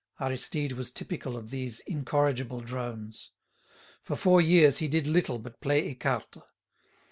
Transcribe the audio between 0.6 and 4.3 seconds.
was typical of these incorrigible drones. For